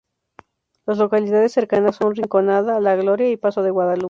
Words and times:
Las 0.87 0.97
localidades 0.97 1.51
cercanas 1.51 1.97
son 1.97 2.15
Rinconada, 2.15 2.79
La 2.79 2.95
Gloria 2.95 3.29
y 3.29 3.37
Paso 3.37 3.61
de 3.61 3.69
Guadalupe. 3.69 3.99